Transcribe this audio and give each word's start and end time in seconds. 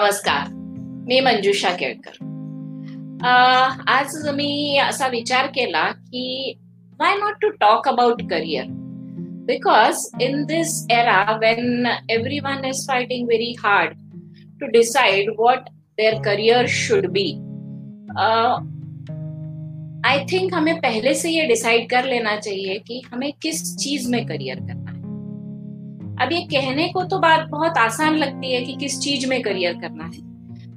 नमस्कार. 0.00 0.46
मी 1.08 1.18
मंजुषा 1.20 1.70
केळकर. 1.70 2.12
आज 3.88 4.28
मी 4.34 4.78
असा 4.78 5.08
विचार 5.08 5.46
केला 5.46 5.82
की 5.90 6.54
why 7.00 7.16
not 7.16 7.34
to 7.42 7.48
talk 7.50 7.88
about 7.88 8.22
career 8.30 8.64
because 9.46 10.08
in 10.22 10.44
this 10.44 10.86
era 10.90 11.20
when 11.40 11.86
everyone 12.38 12.64
is 12.64 12.86
fighting 12.88 13.28
very 13.28 13.52
hard 13.58 13.92
to 14.60 14.66
decide 14.66 15.30
what 15.38 15.68
their 15.98 16.20
career 16.22 16.66
should 16.66 17.06
be 17.06 17.28
I 20.08 20.24
think 20.24 20.54
हमें 20.54 20.76
पहले 20.76 21.14
से 21.14 21.30
ये 21.30 21.46
डिसाइड 21.46 21.88
कर 21.90 22.04
लेना 22.04 22.36
चाहिए 22.36 22.78
कि 22.78 23.02
हमें 23.12 23.32
किस 23.32 23.76
चीज़ 23.76 24.10
में 24.10 24.24
करियर 24.26 24.60
करना 24.60 24.79
अब 26.20 26.32
ये 26.32 26.40
कहने 26.50 26.88
को 26.92 27.02
तो 27.10 27.18
बात 27.18 27.46
बहुत 27.50 27.78
आसान 27.78 28.16
लगती 28.18 28.52
है 28.52 28.60
कि 28.64 28.74
किस 28.80 28.98
चीज़ 29.00 29.26
में 29.28 29.40
करियर 29.42 29.80
करना 29.84 30.04
है 30.04 30.28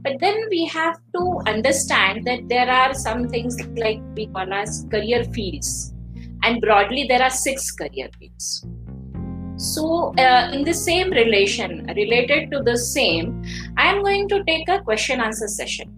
but 0.05 0.15
then 0.21 0.37
we 0.51 0.65
have 0.65 0.95
to 1.15 1.19
understand 1.49 2.25
that 2.27 2.41
there 2.49 2.69
are 2.69 2.93
some 2.93 3.21
things 3.33 3.57
like 3.81 4.01
we 4.17 4.25
call 4.37 4.53
as 4.53 4.85
career 4.93 5.23
fields 5.35 5.69
and 6.43 6.59
broadly 6.65 7.05
there 7.11 7.21
are 7.27 7.29
six 7.29 7.71
career 7.71 8.09
fields 8.19 8.65
so 9.57 10.13
uh, 10.17 10.49
in 10.51 10.65
the 10.65 10.73
same 10.73 11.09
relation 11.11 11.85
related 11.95 12.51
to 12.51 12.61
the 12.63 12.77
same 12.77 13.31
i 13.77 13.87
am 13.93 14.03
going 14.03 14.27
to 14.27 14.43
take 14.43 14.67
a 14.67 14.79
question 14.81 15.21
answer 15.21 15.47
session 15.47 15.95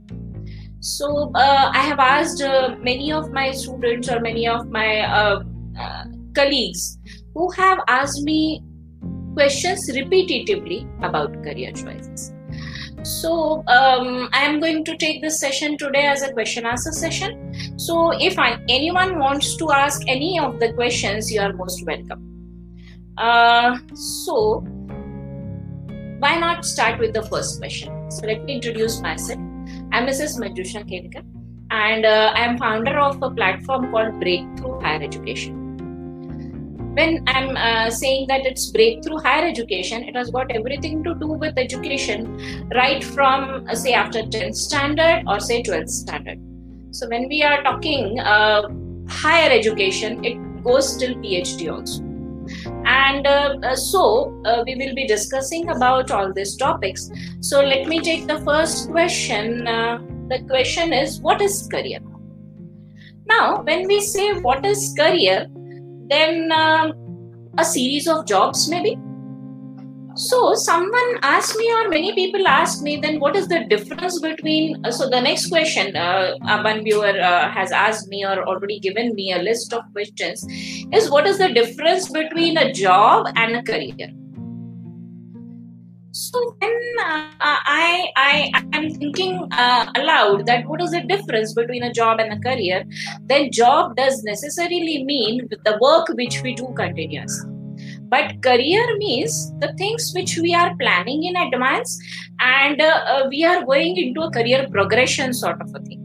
so 0.80 1.32
uh, 1.34 1.72
i 1.74 1.80
have 1.80 2.00
asked 2.00 2.44
uh, 2.44 2.76
many 2.92 3.12
of 3.12 3.32
my 3.32 3.50
students 3.64 4.08
or 4.08 4.20
many 4.20 4.48
of 4.48 4.70
my 4.70 5.00
uh, 5.00 5.44
uh, 5.80 6.06
colleagues 6.36 7.00
who 7.34 7.50
have 7.52 7.80
asked 7.88 8.24
me 8.24 8.40
questions 9.36 9.90
repetitively 9.92 10.80
about 11.04 11.34
career 11.44 11.72
choices. 11.72 12.34
So 13.04 13.64
um, 13.68 14.30
I 14.34 14.42
am 14.46 14.60
going 14.60 14.84
to 14.86 14.98
take 14.98 15.22
this 15.22 15.40
session 15.40 15.78
today 15.78 16.06
as 16.08 16.24
a 16.24 16.34
question 16.34 16.66
answer 16.66 16.92
session. 16.92 17.54
So 17.78 18.12
if 18.20 18.40
I, 18.40 18.58
anyone 18.68 19.20
wants 19.20 19.56
to 19.58 19.72
ask 19.72 20.02
any 20.08 20.40
of 20.40 20.60
the 20.60 20.74
questions, 20.74 21.32
you 21.32 21.42
are 21.42 21.54
most 21.54 21.86
welcome. 21.86 22.32
Uh, 23.18 23.78
so 23.94 24.62
why 26.20 26.38
not 26.40 26.66
start 26.66 27.00
with 27.00 27.14
the 27.14 27.24
first 27.24 27.60
question? 27.60 28.10
So 28.10 28.26
let 28.26 28.44
me 28.46 28.56
introduce 28.56 29.02
myself. 29.02 29.40
I'm 29.92 30.08
Mrs. 30.08 30.40
Manjusha 30.40 30.84
Kedkar 30.90 31.24
and 31.72 32.06
uh, 32.06 32.32
I 32.34 32.40
am 32.40 32.58
founder 32.58 32.98
of 33.00 33.22
a 33.22 33.30
platform 33.30 33.92
called 33.92 34.20
Breakthrough 34.20 34.80
Higher 34.82 35.04
Education 35.04 35.65
when 36.98 37.24
i'm 37.28 37.56
uh, 37.58 37.90
saying 37.90 38.26
that 38.28 38.46
it's 38.46 38.72
breakthrough 38.72 39.18
higher 39.28 39.46
education 39.48 40.04
it 40.04 40.16
has 40.16 40.30
got 40.32 40.52
everything 40.52 41.04
to 41.04 41.14
do 41.16 41.28
with 41.28 41.58
education 41.58 42.26
right 42.74 43.04
from 43.04 43.66
uh, 43.68 43.76
say 43.76 43.94
after 43.94 44.22
10th 44.36 44.56
standard 44.56 45.24
or 45.28 45.40
say 45.40 45.62
12th 45.62 45.90
standard. 45.90 46.40
So 46.92 47.10
when 47.10 47.28
we 47.28 47.44
are 47.44 47.62
talking 47.64 48.20
uh, 48.20 48.70
higher 49.08 49.52
education 49.52 50.24
it 50.24 50.38
goes 50.64 50.96
till 50.98 51.16
phd 51.16 51.72
also. 51.72 52.04
And 52.86 53.26
uh, 53.26 53.58
uh, 53.64 53.76
so 53.76 54.42
uh, 54.46 54.64
we 54.66 54.76
will 54.76 54.94
be 54.94 55.08
discussing 55.08 55.70
about 55.70 56.12
all 56.12 56.32
these 56.32 56.56
topics. 56.56 57.10
So 57.42 57.62
let 57.62 57.88
me 57.88 58.00
take 58.00 58.28
the 58.28 58.40
first 58.42 58.92
question 58.92 59.66
the 60.30 60.40
question 60.48 60.94
is 60.94 61.20
what 61.20 61.42
is 61.42 61.68
career? 61.72 62.00
Now 63.28 63.62
when 63.64 63.88
we 63.88 64.02
say 64.02 64.34
what 64.40 64.66
is 64.66 64.94
career 64.98 65.48
then 66.10 66.52
uh, 66.52 66.92
a 67.58 67.66
series 67.66 68.08
of 68.08 68.26
jobs 68.26 68.70
maybe? 68.70 68.98
So 70.18 70.54
someone 70.54 71.20
asked 71.24 71.58
me 71.58 71.70
or 71.74 71.90
many 71.90 72.14
people 72.14 72.48
asked 72.48 72.82
me 72.82 72.98
then 73.02 73.20
what 73.20 73.36
is 73.36 73.50
the 73.50 73.66
difference 73.66 74.20
between 74.22 74.86
uh, 74.86 74.92
so 74.92 75.10
the 75.10 75.20
next 75.20 75.50
question 75.50 75.94
uh, 75.96 76.36
one 76.64 76.86
viewer 76.86 77.20
uh, 77.20 77.52
has 77.52 77.74
asked 77.74 78.08
me 78.08 78.26
or 78.26 78.48
already 78.48 78.80
given 78.80 79.14
me 79.14 79.34
a 79.34 79.40
list 79.40 79.74
of 79.74 79.84
questions 79.92 80.46
is 80.94 81.10
what 81.10 81.28
is 81.28 81.38
the 81.38 81.52
difference 81.52 82.10
between 82.10 82.58
a 82.58 82.72
job 82.72 83.28
and 83.36 83.58
a 83.58 83.64
career? 83.64 84.10
So 86.12 86.56
when 86.60 86.72
uh, 87.06 87.30
I 87.78 88.12
I 88.16 88.52
am 88.74 88.90
thinking 88.92 89.34
uh, 89.52 89.92
aloud 89.96 90.46
that 90.46 90.68
what 90.68 90.82
is 90.82 90.92
the 90.92 91.02
difference 91.02 91.54
between 91.54 91.84
a 91.84 91.92
job 91.92 92.20
and 92.20 92.34
a 92.34 92.40
career, 92.48 92.86
then 93.32 93.52
job 93.52 93.98
does 93.98 94.24
necessarily 94.24 95.04
mean 95.04 95.50
the 95.66 95.78
work 95.82 96.08
which 96.20 96.42
we 96.42 96.56
do 96.56 96.70
continuously. 96.78 97.52
But 98.14 98.42
career 98.48 98.86
means 98.98 99.52
the 99.60 99.74
things 99.82 100.14
which 100.16 100.38
we 100.38 100.54
are 100.54 100.72
planning 100.78 101.24
in 101.24 101.36
advance, 101.36 102.00
and 102.40 102.82
uh, 102.82 102.94
uh 103.16 103.28
we 103.36 103.44
are 103.52 103.60
going 103.66 104.02
into 104.06 104.26
a 104.30 104.32
career 104.40 104.66
progression 104.78 105.34
sort 105.34 105.62
of 105.68 105.76
a 105.82 105.84
thing. 105.90 106.02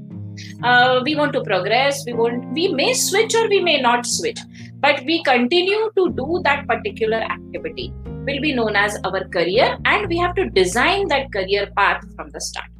Uh, 0.64 1.00
we 1.04 1.14
want 1.22 1.32
to 1.38 1.46
progress. 1.52 2.04
We 2.06 2.18
want. 2.24 2.52
We 2.60 2.68
may 2.82 2.92
switch 3.06 3.40
or 3.42 3.48
we 3.56 3.64
may 3.70 3.80
not 3.88 4.06
switch, 4.18 4.44
but 4.88 5.02
we 5.12 5.22
continue 5.32 5.82
to 6.00 6.12
do 6.22 6.40
that 6.50 6.66
particular 6.74 7.26
activity 7.38 7.92
will 8.26 8.40
be 8.40 8.52
known 8.54 8.76
as 8.76 8.98
our 9.04 9.24
career 9.28 9.78
and 9.84 10.08
we 10.08 10.18
have 10.18 10.34
to 10.34 10.48
design 10.50 11.08
that 11.08 11.32
career 11.32 11.66
path 11.76 12.04
from 12.16 12.30
the 12.30 12.40
start 12.40 12.70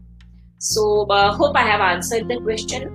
so 0.59 1.07
uh, 1.11 1.33
hope 1.33 1.57
i 1.57 1.63
have 1.63 1.81
answered 1.81 2.29
the 2.29 2.39
question 2.41 2.89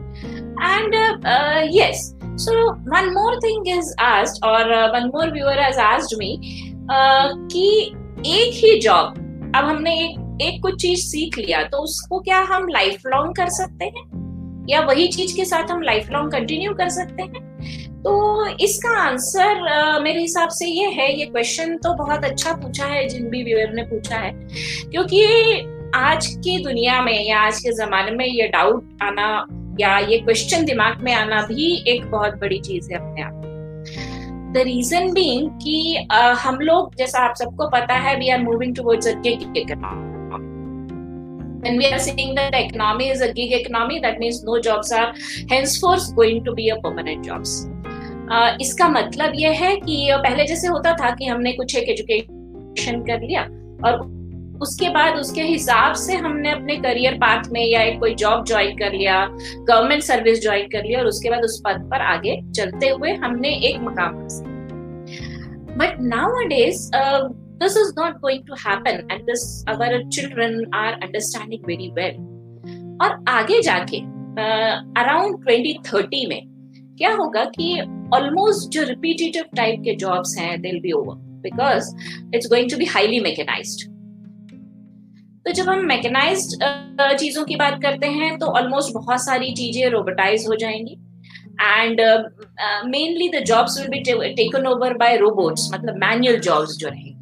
and 0.59 0.95
uh, 0.95 1.17
uh, 1.27 1.65
yes 1.69 2.13
so 2.35 2.53
one 2.85 3.13
more 3.13 3.39
thing 3.41 3.63
is 3.65 3.93
asked 3.99 4.39
or 4.43 4.61
uh, 4.79 4.91
one 4.91 5.09
more 5.11 5.29
viewer 5.31 5.57
has 5.65 5.77
asked 5.77 6.15
me 6.17 6.31
uh, 6.89 7.29
कि 7.53 7.67
एक 8.25 8.53
ही 8.63 8.79
job 8.81 9.51
अब 9.55 9.65
हमने 9.65 9.91
एक 10.03 10.19
एक 10.41 10.61
कुछ 10.61 10.81
चीज़ 10.81 11.05
सीख 11.07 11.37
लिया 11.37 11.63
तो 11.63 11.77
उसको 11.77 12.19
क्या 12.19 12.39
हम 12.51 12.67
लाइफ 12.69 13.05
लॉन्ग 13.07 13.35
कर 13.35 13.49
सकते 13.57 13.85
हैं 13.85 14.03
या 14.69 14.81
वही 14.85 15.07
चीज़ 15.07 15.35
के 15.35 15.45
साथ 15.45 15.71
हम 15.71 15.81
लाइफ 15.81 16.09
लॉन्ग 16.11 16.31
कंटिन्यू 16.31 16.73
कर 16.73 16.89
सकते 16.89 17.23
हैं 17.23 17.84
तो 18.05 18.45
इसका 18.47 18.89
आंसर 18.89 19.61
मेरे 19.99 20.19
हिसाब 20.19 20.49
से 20.49 20.65
ये 20.65 20.87
है 20.87 21.19
ये 21.19 21.25
क्वेश्चन 21.25 21.77
तो 21.77 21.93
बहुत 21.93 22.25
अच्छा 22.25 22.51
पूछा 22.51 22.85
है 22.85 23.07
जिन 23.07 23.29
भी 23.29 23.43
व्यूअर 23.43 23.73
ने 23.73 23.83
पूछा 23.83 24.15
है। 24.15 24.31
क्योंकि 24.91 25.25
आज 25.95 26.27
की 26.27 26.63
दुनिया 26.63 27.01
में 27.01 27.27
या 27.27 27.39
आज 27.39 27.59
के 27.59 27.71
जमाने 27.71 28.11
में 28.11 28.25
ये 28.25 28.47
डाउट 28.47 28.97
आना 29.03 29.47
या 29.79 29.97
ये 29.99 30.17
क्वेश्चन 30.17 30.65
दिमाग 30.65 31.01
में 31.01 31.13
आना 31.13 31.41
भी 31.41 31.83
एक 31.87 32.05
बहुत 32.11 32.33
बड़ी 32.33 32.59
चीज़ 32.59 32.91
है 32.91 32.97
अपने 32.97 33.21
आप 33.21 33.41
द 34.53 34.57
रीजन 34.57 35.11
बीइंग 35.13 35.49
कि 35.49 36.07
uh, 36.13 36.35
हम 36.37 36.59
लोग 36.59 36.95
जैसा 36.95 37.19
आप 37.19 37.35
सबको 37.35 37.69
पता 37.69 37.93
है 37.93 38.15
we 38.15 38.29
are 38.29 38.43
moving 38.43 38.75
towards 38.75 39.07
a 39.07 39.21
economy 39.27 40.15
when 41.65 41.77
we 41.77 41.85
are 41.87 41.99
saying 41.99 42.35
that 42.35 42.55
economy 42.55 43.05
is 43.11 43.21
a 43.21 43.33
gig 43.33 43.51
economy 43.51 43.99
that 44.01 44.19
means 44.19 44.43
no 44.49 44.57
jobs 44.67 44.91
are 44.91 45.07
henceforth 45.49 46.03
going 46.15 46.43
to 46.43 46.53
be 46.53 46.69
a 46.69 46.75
permanent 46.83 47.25
jobs 47.29 47.55
इसका 48.61 48.87
मतलब 48.89 49.31
यह 49.35 49.63
है 49.63 49.75
कि 49.75 50.07
पहले 50.13 50.45
जैसे 50.47 50.67
होता 50.67 50.93
था 50.93 51.09
कि 51.15 51.25
हमने 51.25 51.51
कुछ 51.53 51.75
एक 51.75 51.89
एजुकेशन 51.89 53.01
कर 53.01 53.21
लिया 53.21 53.41
और 53.85 53.99
उसके 54.61 54.89
बाद 54.89 55.17
उसके 55.19 55.41
हिसाब 55.41 55.93
से 55.95 56.15
हमने 56.15 56.51
अपने 56.51 56.75
करियर 56.77 57.13
पाथ 57.13 57.49
में 57.53 57.63
या 57.65 57.81
एक 57.81 57.99
कोई 57.99 58.15
जॉब 58.15 58.45
ज्वाइन 58.45 58.77
कर 58.77 58.93
लिया 58.93 59.25
गवर्नमेंट 59.29 60.03
सर्विस 60.03 60.41
ज्वाइन 60.41 60.67
कर 60.67 60.83
लिया 60.83 60.99
और 60.99 61.07
उसके 61.07 61.29
बाद 61.29 61.43
उस 61.43 61.61
पद 61.65 61.87
पर 61.91 62.01
आगे 62.01 62.39
चलते 62.51 62.89
हुए 62.89 63.13
हमने 63.13 63.49
एक 63.69 63.79
मकाम 63.79 64.21
but 65.77 65.97
nowadays 66.47 66.89
this 67.59 67.75
is 67.77 67.95
not 67.95 68.21
going 68.21 68.45
to 68.45 68.55
happen 68.55 68.97
and 69.09 69.25
this 69.25 69.63
our 69.65 70.03
children 70.09 70.65
are 70.73 70.93
understanding 71.01 71.61
very 71.65 71.91
well. 71.95 72.17
और 73.03 73.23
आगे 73.29 73.61
जाके 73.61 73.97
अराउंड 74.99 75.43
ट्वेंटी 75.43 75.73
2030 75.85 76.27
में 76.29 76.41
क्या 76.97 77.13
होगा 77.15 77.43
कि 77.55 77.65
ऑलमोस्ट 78.13 78.69
जो 78.69 78.83
रिपीटेटिव 78.83 79.45
टाइप 79.55 79.79
के 79.79 79.95
जॉब्स 79.95 80.37
हैं 80.37 80.61
will 80.61 80.79
be 80.79 80.91
over 80.91 81.15
because 81.41 81.95
it's 82.35 82.47
going 82.47 82.69
to 82.71 82.77
be 82.77 82.85
highly 82.85 83.19
mechanized 83.19 83.87
तो 85.45 85.51
जब 85.51 85.69
हम 85.69 85.85
मैकेनाइज्ड 85.85 86.63
चीज़ों 87.19 87.43
की 87.45 87.55
बात 87.55 87.79
करते 87.81 88.07
हैं 88.07 88.37
तो 88.39 88.45
ऑलमोस्ट 88.59 88.93
बहुत 88.93 89.23
सारी 89.25 89.51
चीज़ें 89.53 89.89
रोबोटाइज 89.89 90.45
हो 90.47 90.55
जाएँगी. 90.55 90.93
And 91.61 92.01
mainly 92.85 93.27
the 93.29 93.43
jobs 93.45 93.77
will 93.79 93.89
be 93.89 93.99
taken 94.35 94.65
over 94.67 94.93
by 94.97 95.17
robots 95.17 95.69
मतलब 95.73 95.97
मैनुअल 95.97 96.39
जॉब्स 96.39 96.77
जो 96.77 96.87
रहेंगे. 96.87 97.13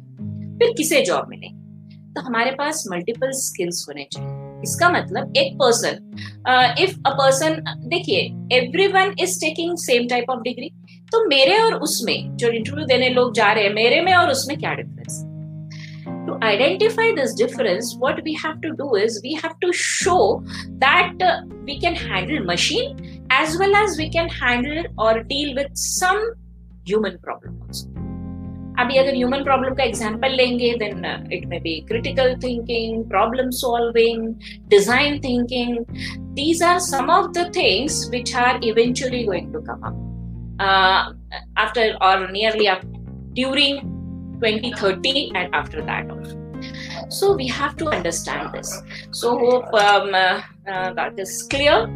फिर 0.58 0.72
किसे 0.76 1.00
जॉब 1.02 1.28
मिलेगी? 1.28 2.12
तो 2.14 2.20
हमारे 2.20 2.50
पास 2.50 2.84
मल्टीपल 2.92 3.30
स्किल्स 3.32 3.84
होने 3.88 4.06
चाहिए. 4.12 4.43
इसका 4.64 4.88
मतलब 4.90 5.36
एक 5.36 5.54
पर्सन 5.62 5.98
इफ़ 6.82 6.96
अ 7.06 7.10
पर्सन 7.20 7.60
देखिए 7.88 8.20
everyone 8.94 9.14
is 9.20 9.40
taking 9.40 9.76
same 9.84 10.08
type 10.08 10.30
of 10.30 10.40
degree 10.48 10.70
तो 11.12 11.26
मेरे 11.28 11.58
और 11.58 11.74
उसमें 11.86 12.16
जो 12.36 12.48
इंटरव्यू 12.48 12.86
देने 12.86 13.08
लोग 13.10 13.34
जा 13.34 13.52
रहे 13.52 13.64
हैं 13.64 13.74
मेरे 13.74 14.00
में 14.00 14.14
और 14.14 14.30
उसमें 14.30 14.58
क्या 14.58 14.74
difference 14.74 15.22
to 16.26 16.34
identify 16.42 17.04
this 17.16 17.32
difference 17.34 17.88
what 18.02 18.20
we 18.26 18.34
have 18.34 18.60
to 18.60 18.70
do 18.76 18.86
is 19.00 19.18
we 19.24 19.34
have 19.34 19.56
to 19.64 19.72
show 19.72 20.42
that 20.84 21.26
uh, 21.30 21.32
we 21.64 21.78
can 21.78 21.94
handle 21.94 22.44
machine 22.44 23.26
as 23.30 23.58
well 23.58 23.76
as 23.76 23.98
we 23.98 24.08
can 24.10 24.28
handle 24.28 24.84
or 24.98 25.12
deal 25.24 25.54
with 25.54 25.70
some 25.74 26.24
human 26.86 27.18
problem 27.18 27.60
also 27.66 27.93
अभी 28.80 28.96
अगर 28.98 29.14
human 29.14 29.44
problem 29.44 29.74
का 29.74 29.84
example 29.84 30.32
लेंगे 30.36 30.72
then 30.78 31.04
it 31.32 31.46
may 31.46 31.58
be 31.60 31.74
critical 31.88 32.34
thinking 32.44 33.04
problem 33.10 33.50
solving 33.60 34.26
design 34.70 35.18
thinking 35.24 35.78
these 36.34 36.62
are 36.62 36.78
some 36.88 37.10
of 37.10 37.30
the 37.38 37.50
things 37.56 38.06
which 38.10 38.34
are 38.36 38.60
eventually 38.64 39.24
going 39.24 39.52
to 39.52 39.60
come 39.70 39.88
up 39.88 41.58
after 41.58 41.92
और 42.02 42.30
nearly 42.32 42.68
during 43.34 43.92
2030 44.36 45.30
and 45.34 45.54
after 45.54 45.82
that 45.82 46.10
also. 46.10 46.40
So 47.10 47.34
we 47.34 47.46
have 47.48 47.76
to 47.76 47.88
understand 47.88 48.52
this. 48.52 48.82
So 49.12 49.38
hope 49.38 49.72
um, 49.74 50.14
uh, 50.14 50.42
uh, 50.66 50.92
that 50.94 51.18
is 51.18 51.42
clear. 51.44 51.86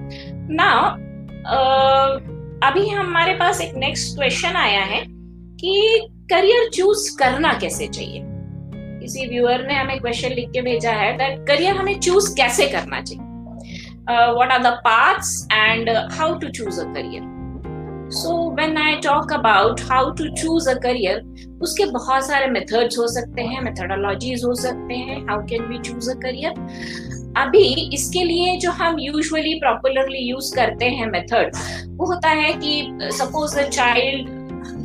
Now, 0.48 0.98
uh, 1.46 2.20
अभी 2.62 2.88
हमारे 2.88 3.34
पास 3.34 3.60
एक 3.60 3.74
next 3.76 4.16
question 4.16 4.56
आया 4.56 4.80
है 4.84 5.04
कि 5.60 5.74
career 6.30 6.68
choose 6.70 7.16
करना 7.18 7.52
कैसे 7.60 7.86
चाहिए? 7.86 8.22
किसी 9.00 9.26
व्यूअर 9.28 9.66
ने 9.66 9.74
हमें 9.74 9.98
क्वेश्चन 10.00 10.34
लिख 10.34 10.50
के 10.50 10.62
भेजा 10.62 10.92
है 10.92 11.12
दैट 11.18 11.46
करियर 11.48 11.76
हमें 11.76 11.98
चूज़ 12.00 12.34
कैसे 12.36 12.66
करना 12.66 13.00
चाहिए? 13.00 13.24
What 14.34 14.52
are 14.52 14.62
the 14.62 14.72
paths 14.84 15.46
and 15.52 15.90
how 16.12 16.38
to 16.38 16.48
choose 16.48 16.80
a 16.80 16.84
career 16.94 17.36
so 18.12 18.36
when 18.50 18.78
I 18.78 18.94
talk 19.04 19.32
about 19.32 19.80
how 19.90 20.10
to 20.10 20.28
choose 20.34 20.68
a 20.70 20.74
career 20.82 21.22
उसके 21.62 21.84
बहुत 21.92 22.26
सारे 22.26 22.46
मेथड्स 22.46 22.98
हो 22.98 23.06
सकते 23.08 23.42
हैं 23.42 23.60
मेथडोलॉजीज 23.62 24.44
हो 24.44 24.54
सकते 24.54 24.94
हैं 24.94 25.20
how 25.28 25.44
can 25.46 25.64
we 25.64 25.78
choose 25.78 26.10
a 26.10 26.14
career 26.20 26.66
अभी 27.36 27.66
इसके 27.94 28.24
लिए 28.24 28.56
जो 28.58 28.70
हम 28.70 28.98
यूजुअली 29.00 29.54
प्रॉपुलरली 29.60 30.28
यूज़ 30.28 30.54
करते 30.56 30.84
हैं 30.90 31.06
मेथड 31.06 31.56
वो 31.98 32.06
होता 32.06 32.28
है 32.40 32.52
कि 32.54 32.98
suppose 33.18 33.58
the 33.60 33.68
child 33.70 34.37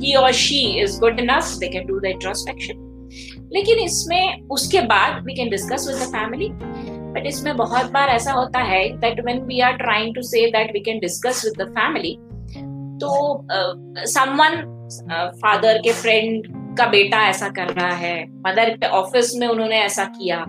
he 0.04 0.16
or 0.18 0.32
she 0.34 0.62
is 0.80 0.98
good 1.00 1.20
enough, 1.20 1.52
they 1.60 1.70
can 1.76 1.86
do 1.88 2.00
the 2.06 2.12
introspection. 2.14 2.80
लेकिन 3.54 3.80
इसमें, 3.80 4.48
उसके 4.52 4.82
बाद 4.92 5.24
we 5.26 5.34
can 5.36 5.50
discuss 5.50 5.88
with 5.88 5.98
the 5.98 6.06
family 6.12 6.50
but 7.14 7.26
इसमें 7.28 7.56
बहुत 7.58 7.92
बार 7.92 8.10
ऐसा 8.10 8.32
होता 8.34 8.60
है 8.70 8.82
that 9.00 9.20
when 9.26 9.42
we 9.46 9.60
are 9.60 9.76
trying 9.78 10.16
to 10.16 10.22
say 10.22 10.46
that 10.52 10.72
we 10.74 10.80
can 10.88 11.00
discuss 11.00 11.44
with 11.46 11.62
the 11.62 11.70
family 11.78 12.16
तो 13.04 13.12
समवन 14.14 14.56
फादर 15.44 15.78
के 15.84 15.92
फ्रेंड 16.02 16.48
का 16.78 16.86
बेटा 16.90 17.22
ऐसा 17.30 17.50
कर 17.58 17.74
रहा 17.74 17.92
है 17.96 18.16
मदर 18.48 18.70
के 18.78 18.88
ऑफ़िस 19.00 19.36
में 19.40 19.48
उन्होंने 19.48 19.80
ऐसा 19.82 20.06
किया। 20.18 20.44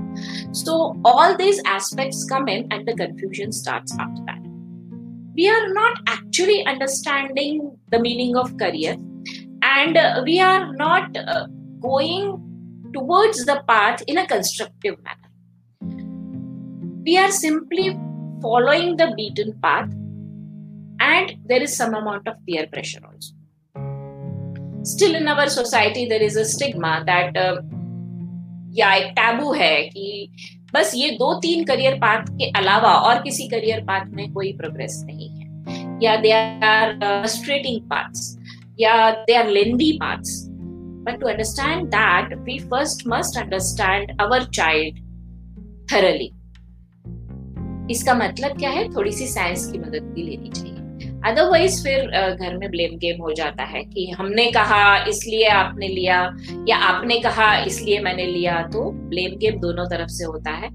So 0.63 0.79
all 1.11 1.35
these 1.43 1.63
aspects 1.75 2.25
come 2.33 2.49
in 2.49 2.69
and 2.73 2.91
the 2.91 2.99
confusion 2.99 3.51
starts 3.61 3.99
after 4.01 4.33
that 4.33 4.43
we 5.37 5.47
are 5.51 5.69
not 5.75 5.97
actually 6.11 6.65
understanding 6.73 7.57
the 7.93 7.99
meaning 7.99 8.37
of 8.37 8.51
career. 8.57 8.93
and 9.74 9.98
uh, 9.98 10.22
we 10.26 10.40
are 10.40 10.74
not 10.74 11.16
uh, 11.18 11.48
going 11.80 12.92
towards 12.94 13.46
the 13.46 13.64
path 13.68 14.02
in 14.08 14.18
a 14.18 14.28
constructive 14.28 14.96
manner. 15.04 15.30
We 17.06 17.18
are 17.18 17.32
simply 17.32 17.98
following 18.42 18.98
the 18.98 19.14
beaten 19.16 19.60
path, 19.62 19.90
and 21.00 21.36
there 21.46 21.62
is 21.62 21.76
some 21.76 21.94
amount 21.94 22.28
of 22.28 22.36
peer 22.46 22.68
pressure 22.68 23.02
also. 23.06 23.34
Still, 24.84 25.16
in 25.16 25.28
our 25.28 25.50
society, 25.50 26.08
there 26.08 26.22
is 26.22 26.36
a 26.36 26.46
stigma 26.46 27.04
that 27.06 27.36
uh, 27.38 27.62
या 28.78 28.94
एक 28.96 29.12
taboo 29.18 29.52
है 29.54 29.76
कि 29.90 30.30
बस 30.74 30.92
ये 30.96 31.10
दो 31.20 31.34
तीन 31.42 31.64
career 31.66 31.96
path 32.00 32.26
के 32.38 32.50
अलावा 32.60 32.94
और 33.10 33.22
किसी 33.24 33.48
करियर 33.50 33.84
पाथ 33.86 34.06
में 34.16 34.32
कोई 34.34 34.52
प्रोग्रेस 34.58 35.02
नहीं 35.06 35.30
है 35.30 35.48
या 36.04 36.16
they 36.22 36.32
are 36.32 36.94
frustrating 37.00 37.82
paths 37.90 38.36
yeah, 38.79 39.25
they 39.29 39.37
are 39.37 39.51
lengthy 39.51 39.99
paths 39.99 40.49
but 41.05 41.21
to 41.21 41.27
understand 41.27 41.91
that, 41.93 42.31
we 42.47 42.59
first 42.59 43.07
must 43.07 43.37
understand 43.37 44.13
our 44.19 44.41
child 44.51 44.99
thoroughly. 45.91 46.31
इसका 47.91 48.15
मतलब 48.15 48.59
क्या 48.59 48.71
है? 48.71 48.89
थोड़ी 48.95 49.13
सी 49.13 49.27
साइंस 49.27 49.71
की 49.73 49.79
मदद 49.79 50.13
भी 50.15 50.23
लेनी 50.23 50.49
चाहिए। 50.49 50.75
अदरवाइज़ 51.27 51.83
फिर 51.85 52.07
घर 52.35 52.57
में 52.59 52.71
ब्लेम 52.71 52.97
गेम 52.99 53.21
हो 53.23 53.33
जाता 53.33 53.65
है 53.65 53.83
कि 53.85 54.11
हमने 54.11 54.51
कहा, 54.53 55.05
इसलिए 55.05 55.47
आपने 55.49 55.89
लिया, 55.89 56.19
या 56.69 56.77
आपने 56.77 57.19
कहा, 57.21 57.57
इसलिए 57.65 58.01
मैंने 58.01 58.27
लिया। 58.27 58.61
तो 58.73 58.91
ब्लेम 58.91 59.37
गेम 59.37 59.61
दोनों 59.61 59.87
तरफ़ 59.87 60.09
से 60.09 60.25
होता 60.25 60.51
है। 60.51 60.71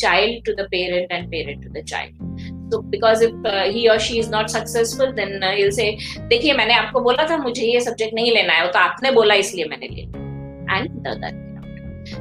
Child 0.00 0.44
to 0.46 0.52
the 0.52 0.66
parent 0.70 1.12
and 1.12 1.28
parent 1.28 1.62
to 1.64 1.80
the 1.80 1.84
child 1.84 2.31
तो 2.71 2.81
बिकॉज 2.93 3.23
इफ 3.23 3.43
ही 3.73 3.87
और 3.87 3.99
she 4.07 4.19
is 4.19 4.29
not 4.31 4.47
successful 4.57 5.11
then 5.19 5.43
he 5.43 5.71
से 5.71 5.91
देखिए 6.29 6.53
मैंने 6.53 6.73
आपको 6.73 6.99
बोला 7.09 7.27
था 7.29 7.37
मुझे 7.43 7.65
ये 7.73 7.79
सब्जेक्ट 7.89 8.15
नहीं 8.15 8.31
लेना 8.35 8.53
है 8.53 8.65
वो 8.65 8.71
तो 8.71 8.79
आपने 8.79 9.11
बोला 9.19 9.35
इसलिए 9.45 9.65
मैंने 9.69 9.87
लिया 9.87 10.77
and 10.77 10.89
that 11.07 11.45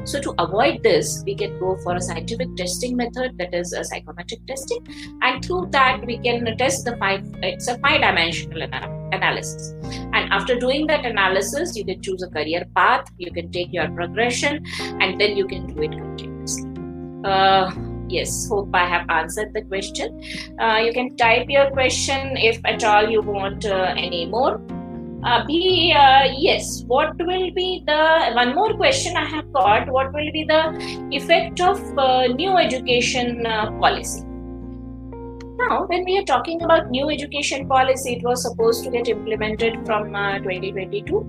So 0.04 0.20
to 0.20 0.34
avoid 0.38 0.82
this, 0.82 1.22
we 1.26 1.34
can 1.34 1.58
go 1.58 1.76
for 1.82 1.94
a 1.96 2.00
scientific 2.00 2.54
testing 2.56 2.96
method 2.96 3.38
that 3.38 3.54
is 3.54 3.72
a 3.72 3.84
psychometric 3.84 4.46
testing, 4.46 4.86
and 5.22 5.44
through 5.44 5.68
that 5.70 6.04
we 6.04 6.18
can 6.18 6.56
test 6.56 6.84
the 6.84 6.96
five. 6.96 7.24
It's 7.42 7.68
a 7.68 7.78
five-dimensional 7.78 8.62
analysis, 8.62 9.74
and 10.12 10.32
after 10.32 10.58
doing 10.58 10.86
that 10.88 11.04
analysis, 11.04 11.76
you 11.76 11.84
can 11.84 12.00
choose 12.02 12.22
a 12.22 12.30
career 12.30 12.66
path. 12.74 13.10
You 13.18 13.30
can 13.30 13.50
take 13.52 13.72
your 13.72 13.88
progression, 13.90 14.64
and 15.00 15.20
then 15.20 15.36
you 15.36 15.46
can 15.46 15.66
do 15.66 15.82
it 15.82 15.92
continuously. 15.92 16.70
Uh, 17.24 17.70
yes 18.10 18.48
hope 18.48 18.74
i 18.74 18.84
have 18.86 19.04
answered 19.10 19.52
the 19.52 19.62
question 19.62 20.20
uh, 20.60 20.78
you 20.84 20.92
can 20.92 21.14
type 21.16 21.46
your 21.48 21.70
question 21.70 22.36
if 22.36 22.60
at 22.64 22.84
all 22.84 23.08
you 23.08 23.22
want 23.22 23.64
uh, 23.66 23.94
any 23.96 24.26
more 24.26 24.60
uh, 25.24 25.44
be 25.46 25.92
uh, 25.96 26.24
yes 26.36 26.84
what 26.86 27.16
will 27.18 27.50
be 27.52 27.82
the 27.86 28.32
one 28.34 28.54
more 28.54 28.72
question 28.74 29.16
i 29.16 29.24
have 29.24 29.52
got 29.52 29.88
what 29.88 30.12
will 30.12 30.30
be 30.32 30.44
the 30.44 30.62
effect 31.10 31.60
of 31.60 31.80
uh, 31.98 32.26
new 32.26 32.56
education 32.56 33.44
uh, 33.46 33.70
policy 33.80 34.22
now 35.58 35.86
when 35.86 36.04
we 36.04 36.18
are 36.18 36.24
talking 36.24 36.62
about 36.62 36.90
new 36.90 37.10
education 37.10 37.66
policy 37.66 38.14
it 38.18 38.22
was 38.22 38.42
supposed 38.42 38.84
to 38.84 38.90
get 38.90 39.08
implemented 39.08 39.74
from 39.86 40.12
2022 40.12 41.24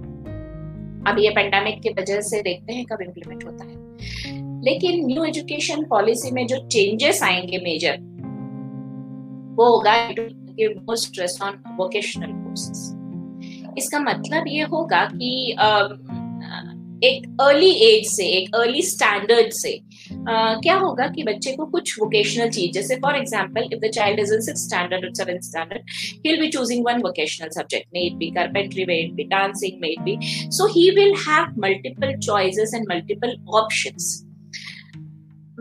अब 1.08 1.20
ये 1.20 1.30
pandemic 1.36 1.82
की 1.82 1.90
वजह 1.98 2.22
से 2.30 2.42
देखते 2.44 2.74
हैं 2.74 2.86
कब 2.86 3.02
implement 3.02 3.44
होता 3.46 3.66
है 3.66 4.41
लेकिन 4.65 5.07
न्यू 5.07 5.25
एजुकेशन 5.25 5.83
पॉलिसी 5.83 6.31
में 6.31 6.47
जो 6.47 6.57
चेंजेस 6.69 7.23
आएँगे 7.23 7.59
मेजर 7.59 7.97
वो 9.57 9.77
होगा 9.77 9.97
more 10.61 10.97
stress 10.97 11.39
on 11.43 11.63
vocational 11.79 12.33
courses 12.33 12.93
इसका 13.79 14.01
मतलब 14.01 14.45
ये 14.49 14.63
होगा 14.63 15.05
कि 15.05 15.57
एक 17.05 17.37
अर्ली 17.41 17.71
एज 17.71 18.07
से, 18.07 18.25
एक 18.25 18.55
अर्ली 18.55 18.83
स्टैंडर्ड 18.83 19.53
से 19.53 19.81
क्या 20.29 20.75
होगा 20.75 21.07
कि 21.07 21.23
बच्चे 21.23 21.53
को 21.53 21.67
कुछ 21.67 21.99
वोकेशनल 22.01 22.51
चीज़ 22.51 22.73
जैसे 22.73 22.97
for 22.97 23.17
example 23.17 23.69
if 23.73 23.81
the 23.81 23.91
child 23.91 24.21
is 24.21 24.35
in 24.35 24.41
six 24.41 24.67
standard 24.67 25.05
और 25.05 25.15
seventh 25.15 25.41
standard 25.41 25.83
he 26.27 26.31
will 26.31 26.41
be 26.41 26.49
choosing 26.49 26.85
one 26.87 27.03
vocational 27.03 27.49
subject 27.49 27.89
may 27.95 28.01
it 28.01 28.15
be 28.15 28.31
carpentry, 28.31 28.85
may 28.87 28.99
it 29.05 29.17
be 29.17 29.25
dancing, 29.25 29.81
may 29.81 29.91
it 29.91 30.05
be. 30.05 30.19
So 30.51 30.67
he 30.67 30.91
will 30.91 31.17
have 31.17 31.57
multiple 31.57 32.15
choices 32.21 32.73
and 32.73 32.87
multiple 32.89 33.35
options. 33.47 34.32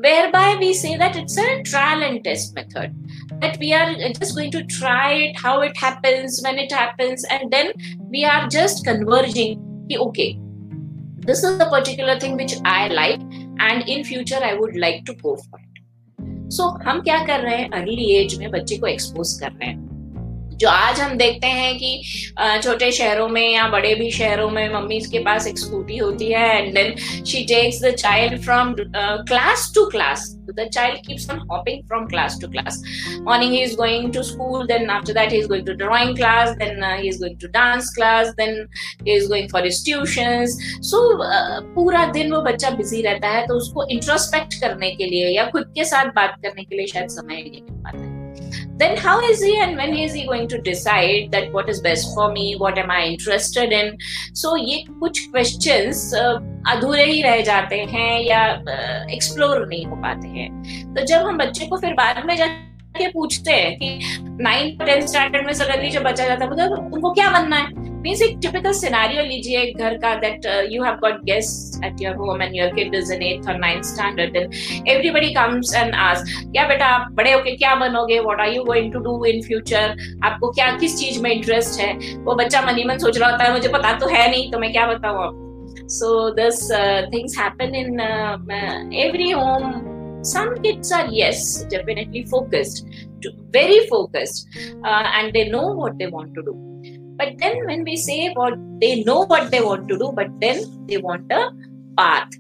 whereby 0.00 0.56
we 0.60 0.72
say 0.74 0.96
that 0.96 1.16
it's 1.16 1.38
a 1.38 1.62
trial 1.62 2.02
and 2.02 2.22
test 2.22 2.54
method 2.54 2.94
that 3.40 3.58
we 3.58 3.72
are 3.72 3.94
just 3.94 4.34
going 4.34 4.50
to 4.50 4.62
try 4.64 5.12
it 5.12 5.38
how 5.38 5.60
it 5.62 5.76
happens 5.76 6.40
when 6.44 6.58
it 6.58 6.70
happens 6.70 7.24
and 7.24 7.50
then 7.50 7.72
we 8.10 8.24
are 8.24 8.46
just 8.48 8.84
converging 8.84 9.56
okay 9.98 10.38
this 11.20 11.42
is 11.42 11.56
the 11.58 11.66
particular 11.66 12.18
thing 12.20 12.36
which 12.36 12.56
i 12.64 12.88
like 12.88 13.20
and 13.58 13.88
in 13.88 14.04
future 14.04 14.42
i 14.42 14.52
would 14.54 14.76
like 14.76 15.04
to 15.06 15.14
go 15.14 15.36
for 15.36 15.58
it 15.58 15.82
so 16.48 16.68
हम 16.86 17.00
क्या 17.02 17.18
कर 17.26 17.40
रहे 17.42 17.56
हैं 17.56 17.70
early 17.80 18.12
as 18.16 18.38
में 18.38 18.50
बच्चे 18.50 18.76
को 18.78 18.86
expose 18.86 19.32
कर 19.40 19.52
रहे 19.52 19.68
हैं 19.68 19.79
जो 20.61 20.67
आज 20.69 20.99
हम 21.01 21.15
देखते 21.17 21.47
हैं 21.47 21.77
कि 21.77 22.31
छोटे 22.63 22.91
शहरों 22.91 23.27
में 23.27 23.47
या 23.53 23.67
बड़े 23.69 23.93
भी 23.95 24.09
शहरों 24.11 24.49
में 24.49 24.73
मम्मी 24.73 24.99
के 25.11 25.19
पास 25.25 25.47
एक 25.47 25.57
स्कूटी 25.59 25.97
होती 25.97 26.31
है 26.31 26.49
and 26.57 26.73
then 26.73 26.95
she 27.25 27.43
takes 27.45 27.81
the 27.83 27.93
child 27.95 28.41
from 28.43 28.73
class 28.77 29.71
to 29.75 29.85
class 29.89 30.29
the 30.55 30.63
child 30.69 30.97
keeps 31.03 31.29
on 31.29 31.37
hopping 31.49 31.83
from 31.89 32.07
class 32.07 32.37
to 32.37 32.47
class 32.47 32.79
morning 33.21 33.51
he 33.51 33.61
is 33.61 33.75
going 33.75 34.11
to 34.11 34.23
school 34.23 34.65
then 34.67 34.89
after 34.89 35.13
that 35.13 35.31
he 35.31 35.37
is 35.37 35.47
going 35.47 35.65
to 35.65 35.75
drawing 35.75 36.15
class 36.15 36.53
then 36.57 36.83
uh, 36.83 36.97
he 36.97 37.07
is 37.07 37.19
going 37.19 37.37
to 37.37 37.47
dance 37.49 37.93
class 37.95 38.33
then 38.37 38.67
he 39.05 39.13
is 39.13 39.27
going 39.27 39.49
for 39.49 39.61
his 39.61 39.81
tuitions 39.83 40.57
so 40.83 41.03
uh, 41.23 41.61
पूरा 41.75 42.05
दिन 42.13 42.31
वो 42.33 42.41
बच्चा 42.43 42.69
busy 42.77 43.01
रहता 43.01 43.29
है 43.29 43.45
तो 43.47 43.57
उसको 43.57 43.87
introspect 43.91 44.59
करने 44.61 44.91
के 44.95 45.05
लिए 45.05 45.35
या 45.37 45.49
खुद 45.51 45.71
के 45.75 45.85
साथ 45.85 46.15
बात 46.15 46.39
करने 46.43 46.63
के 46.63 46.75
लिए 46.75 46.87
शायद 46.87 47.09
समय 47.11 47.41
नहीं 47.41 47.61
मिल 47.61 47.83
पाता 47.83 47.97
है 47.99 48.10
then 48.81 48.97
how 48.97 49.15
is 49.21 49.41
he 49.41 49.59
and 49.59 49.77
when 49.77 49.93
is 49.95 50.13
he 50.13 50.25
going 50.25 50.47
to 50.47 50.59
decide 50.59 51.31
that 51.31 51.51
what 51.51 51.69
is 51.69 51.81
best 51.81 52.13
for 52.15 52.31
me 52.31 52.45
what 52.55 52.77
am 52.77 52.91
i 52.91 53.01
interested 53.05 53.75
in 53.79 53.91
so 54.33 54.55
ये 54.57 54.85
कुछ 54.99 55.21
questions 55.35 56.01
uh, 56.15 56.39
अधूरे 56.67 57.05
ही 57.05 57.21
रह 57.21 57.41
जाते 57.41 57.75
हैं 57.91 58.19
या 58.21 58.41
एक्सप्लोर 59.13 59.61
uh, 59.61 59.69
नहीं 59.69 59.85
हो 59.85 59.95
पाते 60.01 60.27
हैं 60.27 60.93
तो 60.95 61.05
जब 61.05 61.27
हम 61.27 61.37
बच्चे 61.37 61.67
को 61.67 61.77
फिर 61.77 61.93
बाद 61.93 62.25
में 62.25 62.35
जाके 62.37 63.07
पूछते 63.11 63.51
हैं 63.51 63.77
कि 63.77 63.99
नाइन्थ 64.43 64.83
टेंथ 64.85 65.07
स्टैंडर्ड 65.07 65.45
में 65.45 65.53
सडनली 65.53 65.89
जब 65.89 66.03
बच्चा 66.03 66.27
जाता 66.27 66.45
है 66.45 66.67
तो 66.67 66.81
उनको 66.81 67.11
क्या 67.13 67.29
बनना 67.31 67.55
है 67.55 67.90
मीन्स 68.01 68.21
एक 68.21 68.37
टिपिकल 68.41 68.71
सिनेरियो 68.73 69.23
लीजिए 69.23 69.59
एक 69.61 69.77
घर 69.77 69.97
का 70.03 70.13
that 70.21 70.45
you 70.71 70.83
have 70.83 70.95
got 71.01 71.23
guest 71.25 71.83
at 71.85 72.01
your 72.01 72.15
home 72.15 72.41
and 72.41 72.55
your 72.55 72.69
kid 72.75 72.95
is 72.95 73.13
in 73.13 73.23
eighth 73.23 73.49
और 73.49 73.57
ninth 73.59 73.85
standard 73.85 74.33
then 74.33 74.87
everybody 74.87 75.33
comes 75.33 75.75
and 75.75 75.95
ask 75.95 76.49
क्या 76.51 76.67
बेटा 76.67 76.85
आप 76.85 77.11
बड़े 77.11 77.33
होके 77.33 77.55
क्या 77.55 77.75
बनोगे? 77.75 78.19
What 78.19 78.41
are 78.41 78.53
you 78.53 78.63
going 78.63 78.91
to 78.93 78.99
do 78.99 79.25
in 79.25 79.41
future 79.41 79.95
आपको 80.23 80.51
क्या 80.51 80.71
किस 80.77 80.97
चीज़ 80.99 81.21
में 81.23 81.31
इंटरेस्ट 81.31 81.79
है? 81.81 81.93
वो 82.23 82.35
बच्चा 82.35 82.61
मनी 82.61 82.83
मन 82.83 82.97
सोच 82.97 83.17
रहा 83.17 83.29
होता 83.31 83.43
है 83.43 83.51
मुझे 83.51 83.69
पता 83.69 83.97
तो 83.99 84.07
है 84.07 84.29
नहीं 84.31 84.51
तो 84.51 84.59
मैं 84.59 84.71
क्या 84.71 84.87
बताऊँ 84.87 85.23
आपको 85.23 85.41
uh, 86.71 87.07
things 87.11 87.35
happen 87.35 87.75
in 87.75 87.99
uh, 87.99 88.37
every 88.93 89.31
home. 89.31 89.87
Some 90.23 90.49
kids 90.63 90.91
are 90.91 91.07
yes 91.09 91.63
definitely 91.63 92.25
focused 92.25 92.85
very 93.51 93.87
focused 93.87 94.47
uh, 94.83 95.03
and 95.15 95.33
they 95.33 95.49
know 95.49 95.73
what 95.73 95.97
they 95.97 96.07
want 96.07 96.33
to 96.35 96.43
do. 96.43 97.00
But 97.21 97.37
then 97.37 97.65
when 97.65 97.83
we 97.83 97.95
say 97.97 98.19
what 98.33 98.53
they 98.81 98.93
know 99.03 99.21
what 99.25 99.51
they 99.51 99.61
want 99.61 99.87
to 99.89 99.97
do, 99.97 100.11
but 100.11 100.29
then 100.39 100.63
they 100.87 100.97
want 100.97 101.31
a 101.31 101.41
path, 101.97 102.31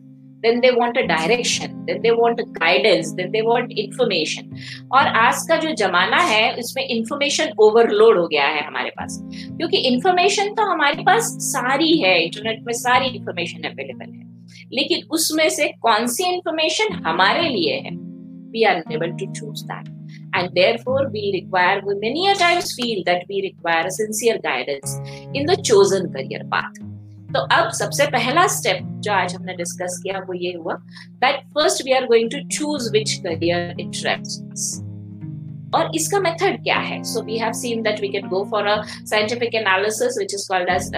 then 0.43 0.61
they 0.61 0.71
want 0.71 0.97
a 0.97 1.05
direction, 1.05 1.85
then 1.85 2.01
they 2.01 2.11
want 2.11 2.39
a 2.39 2.45
guidance, 2.55 3.13
then 3.13 3.31
they 3.31 3.43
want 3.43 3.71
information. 3.83 4.49
और 4.93 5.07
आज 5.17 5.45
का 5.49 5.57
जो 5.57 5.73
जमाना 5.83 6.21
है 6.31 6.41
उसमें 6.59 6.83
information 6.85 7.53
overload 7.61 8.17
हो 8.17 8.27
गया 8.27 8.47
है 8.47 8.65
हमारे 8.67 8.89
पास 8.97 9.19
क्योंकि 9.27 9.77
इंफॉर्मेशन 9.93 10.53
तो 10.55 10.69
हमारे 10.71 11.03
पास 11.03 11.31
सारी 11.51 11.97
है 11.99 12.19
इंटरनेट 12.23 12.65
में 12.67 12.73
सारी 12.81 13.15
इंफॉर्मेशन 13.17 13.69
अवेलेबल 13.71 14.11
है 14.11 14.29
लेकिन 14.73 15.07
उसमें 15.11 15.47
से 15.49 15.71
कौन 15.81 16.07
सी 16.15 16.33
इंफॉर्मेशन 16.33 17.01
हमारे 17.07 17.47
लिए 17.49 17.79
है 17.79 17.95
we 18.51 18.63
are 18.71 18.83
able 18.93 19.11
to 19.19 19.33
choose 19.33 19.65
that 19.65 20.00
and 20.40 20.50
therefore 20.54 21.08
we 21.10 21.22
require 21.34 21.80
we 21.86 21.94
many 22.00 22.26
a 22.28 22.34
times 22.34 22.72
feel 22.72 23.02
that 23.04 23.24
we 23.28 23.42
require 23.42 23.86
a 23.86 23.90
sincere 23.90 24.38
guidance 24.40 24.98
in 25.34 25.46
the 25.46 25.56
chosen 25.70 26.12
career 26.12 26.44
path 26.50 26.84
तो 27.34 27.40
अब 27.52 27.70
सबसे 27.74 28.06
पहला 28.10 28.46
स्टेप 28.48 28.82
जो 29.04 29.12
आज 29.12 29.34
हमने 29.34 29.54
डिस्कस 29.56 29.98
किया 30.02 30.18
वो 30.28 30.34
ये 30.34 30.52
हुआ 30.52 30.74
that 31.24 31.40
first 31.54 31.84
we 31.84 31.92
are 31.92 32.06
going 32.06 32.30
to 32.30 32.38
choose 32.48 32.88
which 32.92 33.12
career 33.24 33.80
interest 33.80 34.84
और 35.74 35.90
इसका 35.94 36.18
मेथड 36.20 36.62
क्या 36.64 36.76
है 36.88 37.02
so 37.04 37.22
we 37.22 37.36
have 37.38 37.52
seen 37.60 37.82
that 37.82 38.00
we 38.00 38.08
can 38.08 38.28
go 38.28 38.42
for 38.50 38.66
a 38.66 38.76
scientific 38.86 39.54
analysis 39.54 40.18
which 40.18 40.34
is 40.34 40.46
called 40.50 40.68
as 40.70 40.90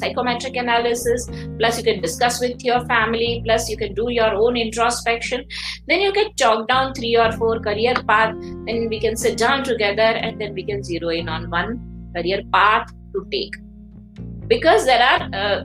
psychometric 0.00 0.56
analysis 0.62 1.26
plus 1.30 1.78
you 1.78 1.84
can 1.84 2.00
discuss 2.00 2.38
with 2.42 2.64
your 2.66 2.80
family 2.92 3.40
plus 3.42 3.70
you 3.70 3.76
can 3.80 3.94
do 3.94 4.08
your 4.10 4.34
own 4.46 4.56
introspection 4.56 5.44
then 5.90 6.00
you 6.02 6.12
can 6.14 6.32
chalk 6.42 6.62
down 6.68 6.92
three 6.94 7.12
or 7.24 7.28
four 7.40 7.52
career 7.66 7.94
path 8.08 8.34
then 8.68 8.88
we 8.94 8.98
can 9.04 9.20
sit 9.22 9.38
down 9.42 9.62
together 9.68 10.08
and 10.22 10.42
then 10.44 10.58
we 10.58 10.64
can 10.70 10.82
zero 10.88 11.14
in 11.18 11.30
on 11.36 11.48
one 11.52 11.72
career 12.16 12.40
path 12.56 12.92
to 13.14 13.22
take 13.34 13.56
because 14.48 14.90
there 14.90 15.04
are 15.04 15.28
uh, 15.42 15.64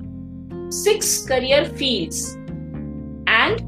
six 0.70 1.12
career 1.26 1.66
fields 1.82 2.22
and 3.28 3.62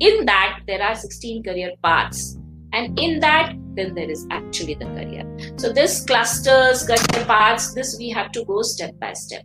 in 0.00 0.24
that 0.26 0.60
there 0.66 0.82
are 0.82 0.94
16 0.94 1.42
career 1.44 1.72
paths 1.82 2.38
and 2.72 2.98
in 2.98 3.20
that 3.20 3.54
then 3.76 3.94
there 3.94 4.10
is 4.10 4.26
actually 4.30 4.74
the 4.74 4.88
career 4.96 5.24
so 5.56 5.72
this 5.72 6.04
clusters 6.04 6.84
career 6.84 7.24
paths 7.32 7.72
this 7.74 7.96
we 7.98 8.10
have 8.10 8.30
to 8.32 8.44
go 8.44 8.62
step 8.62 8.94
by 9.00 9.12
step 9.12 9.44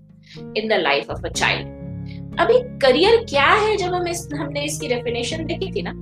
in 0.56 0.68
the 0.68 0.80
life 0.90 1.10
of 1.10 1.24
a 1.24 1.34
child 1.42 1.74
अभी 2.40 2.58
career 2.82 3.16
क्या 3.30 3.46
है 3.62 3.76
जब 3.78 3.94
हम 3.94 4.08
इस 4.08 4.28
हमने 4.34 4.64
इसकी 4.66 4.88
definition 4.88 5.46
देखी 5.46 5.72
थी 5.76 5.82
ना 5.82 5.94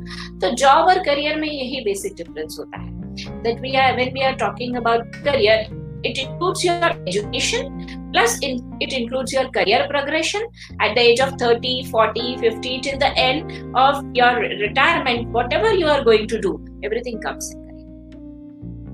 तो 0.41 0.49
जॉब 0.61 0.87
और 0.89 0.99
करियर 1.03 1.35
में 1.39 1.47
यही 1.47 1.81
बेसिक 1.83 2.15
डिफरेंस 2.15 2.57
होता 2.59 2.81
है 2.81 3.41
that 3.43 3.61
we 3.61 3.75
are 3.83 3.95
when 3.95 4.13
we 4.13 4.23
are 4.25 4.35
talking 4.43 4.75
about 4.77 5.15
career 5.25 5.83
it 6.07 6.19
includes 6.21 6.63
your 6.63 6.89
education 7.11 8.09
plus 8.13 8.37
in, 8.47 8.59
it 8.79 8.93
includes 8.93 9.33
your 9.33 9.45
career 9.49 9.87
progression 9.89 10.43
at 10.79 10.93
the 10.95 11.01
age 11.01 11.19
of 11.19 11.33
30 11.39 11.85
40 11.91 12.37
50 12.37 12.81
till 12.81 12.99
the 12.99 13.11
end 13.17 13.55
of 13.75 14.03
your 14.13 14.33
retirement 14.65 15.29
whatever 15.29 15.73
you 15.73 15.87
are 15.87 16.03
going 16.03 16.27
to 16.27 16.39
do 16.39 16.53
everything 16.83 17.19
comes 17.21 17.51
in 17.53 17.65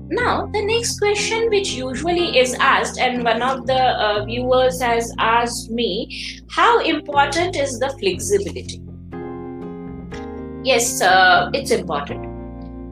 now, 0.09 0.45
the 0.53 0.63
next 0.63 0.99
question, 0.99 1.49
which 1.49 1.71
usually 1.71 2.37
is 2.37 2.55
asked, 2.55 2.97
and 2.97 3.23
one 3.23 3.41
of 3.41 3.67
the 3.67 3.73
uh, 3.73 4.23
viewers 4.23 4.81
has 4.81 5.13
asked 5.19 5.69
me, 5.69 6.39
how 6.49 6.79
important 6.79 7.57
is 7.57 7.77
the 7.79 7.89
flexibility? 7.89 8.81
Yes, 10.63 11.01
uh, 11.01 11.49
it's 11.53 11.71
important. 11.71 12.25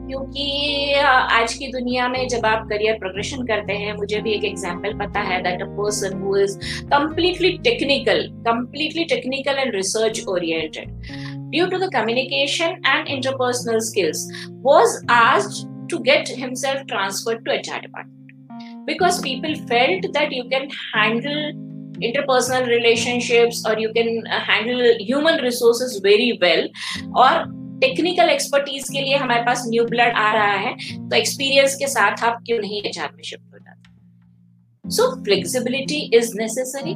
क्योंकि 0.08 0.92
आज 1.02 1.54
की 1.54 1.66
दुनिया 1.68 2.08
में 2.08 2.26
जब 2.28 2.44
आप 2.46 2.66
career 2.68 2.98
progression 2.98 3.42
करते 3.46 3.72
हैं 3.72 3.94
मुझे 3.96 4.20
भी 4.22 4.32
एक 4.32 4.44
एग्जांपल 4.44 4.92
पता 4.98 5.20
है 5.20 5.42
that 5.42 5.62
a 5.62 5.66
person 5.78 6.18
who 6.22 6.36
is 6.36 6.56
completely 6.92 7.50
technical 7.64 8.22
completely 8.46 9.04
technical 9.14 9.58
and 9.58 9.74
research 9.74 10.24
oriented 10.28 10.92
due 11.50 11.66
to 11.66 11.78
the 11.78 11.90
communication 11.94 12.76
and 12.86 13.08
interpersonal 13.08 13.80
skills 13.88 14.28
was 14.66 15.00
asked 15.12 15.75
to 15.88 16.00
get 16.00 16.28
himself 16.28 16.86
transferred 16.86 17.44
to 17.44 17.52
HR 17.52 17.80
department 17.80 18.32
because 18.86 19.20
people 19.20 19.54
felt 19.66 20.12
that 20.12 20.32
you 20.32 20.48
can 20.48 20.68
handle 20.94 21.52
interpersonal 22.00 22.66
relationships 22.68 23.64
or 23.66 23.78
you 23.78 23.92
can 23.92 24.26
uh, 24.28 24.40
handle 24.40 24.82
human 25.00 25.42
resources 25.42 26.00
very 26.00 26.32
well 26.40 26.66
और 27.16 27.44
technical 27.80 28.30
expertise 28.30 28.88
के 28.90 29.00
लिए 29.02 29.16
हमारे 29.16 29.42
पास 29.44 29.64
new 29.68 29.84
blood 29.86 30.12
आ 30.16 30.32
रहा 30.32 30.56
है 30.58 30.74
तो 30.92 31.16
experience 31.16 31.74
के 31.78 31.86
साथ 31.88 32.24
आप 32.24 32.38
क्यों 32.46 32.58
नहीं 32.58 32.82
एचआर 32.82 33.10
में 33.16 33.22
शिफ्ट 33.22 33.52
हो 33.52 33.58
जाते 33.58 34.90
so 34.96 35.10
flexibility 35.24 35.98
is 36.16 36.32
necessary 36.38 36.92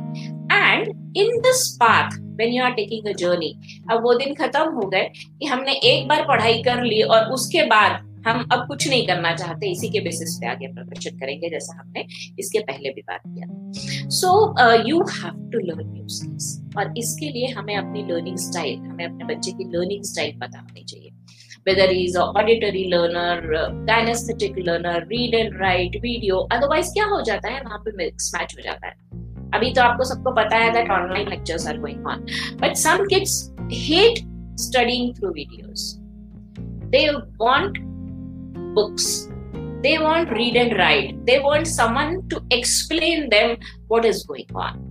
and 0.53 1.17
in 1.17 1.41
this 1.47 1.67
path 1.81 2.19
when 2.39 2.53
you 2.55 2.65
are 2.65 2.73
taking 2.75 3.09
a 3.09 3.17
journey 3.19 3.55
अब 3.91 4.03
वो 4.03 4.15
दिन 4.19 4.35
खत्म 4.35 4.73
हो 4.75 4.89
गए 4.89 5.11
कि 5.17 5.47
हमने 5.47 5.73
एक 5.93 6.09
बार 6.09 6.25
पढ़ाई 6.29 6.63
कर 6.63 6.83
ली 6.85 7.03
और 7.03 7.33
उसके 7.33 7.65
बाद 7.75 8.01
हम 8.27 8.47
अब 8.53 8.67
कुछ 8.69 8.89
नहीं 8.89 9.07
करना 9.07 9.35
चाहते 9.35 9.71
इसी 9.71 9.89
के 9.89 10.01
बेसिस 10.01 10.37
पे 10.37 10.47
आगे 10.47 10.67
प्रदर्शित 10.73 11.15
करेंगे 11.21 11.51
जैसा 11.51 11.79
हमने 11.81 12.07
इसके 12.39 12.59
पहले 12.59 12.91
भी 12.91 13.01
बात 13.01 13.21
किया। 13.27 14.09
So 14.11 14.31
you 14.89 15.01
have 15.13 15.49
to 15.53 15.59
learn 15.59 15.93
new 15.93 16.09
skills 16.09 16.49
और 16.79 16.95
इसके 16.99 17.29
लिए 17.29 17.47
हमें 17.47 17.77
अपनी 17.77 18.03
लर्निंग 18.03 18.37
स्टाइल 18.39 18.79
हमें 18.79 19.05
अपने 19.05 19.35
बच्चे 19.35 19.53
की 19.53 19.65
लर्निंग 19.77 20.05
स्टाइल 20.05 20.39
पता 20.41 20.59
होनी 20.59 20.85
चाहिए 20.85 21.11
he 21.67 22.07
is 22.07 22.15
an 22.15 22.23
auditory 22.23 22.89
learner, 22.89 23.43
learner, 24.67 25.07
read 25.11 25.35
and 25.35 25.59
write, 25.61 25.99
video. 26.03 26.39
Otherwise 26.49 26.93
क्या 26.93 27.05
हो 27.05 27.21
जाता 27.23 27.49
है? 27.49 27.61
वहाँ 27.61 27.79
पे 27.79 27.93
मिक्स 27.97 28.33
मैच 28.35 28.55
हो 28.57 28.63
जाता 28.63 28.87
है। 28.87 28.95
अभी 29.55 29.73
तो 29.75 29.83
आपको 29.83 30.05
सबको 30.05 30.33
पता 30.35 30.57
है 30.57 30.73
that 30.73 30.91
online 30.91 31.29
lectures 31.29 31.67
are 31.67 31.79
going 31.79 32.07
on 32.07 32.27
but 32.61 32.77
some 32.77 33.07
kids 33.07 33.39
hate 33.73 34.19
studying 34.61 35.15
through 35.17 35.31
videos 35.31 35.97
they 36.93 37.09
want 37.39 37.77
books. 38.75 39.29
They 39.83 39.99
want 39.99 40.31
read 40.31 40.57
and 40.57 40.77
write. 40.79 41.25
They 41.27 41.39
want 41.39 41.67
someone 41.67 42.29
to 42.29 42.43
explain 42.51 43.31
them 43.31 43.57
what 43.89 44.05
is 44.05 44.25
going 44.25 44.47
on. 44.55 44.87